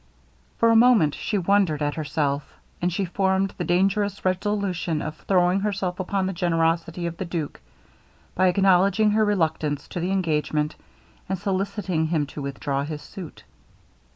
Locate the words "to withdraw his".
12.33-13.03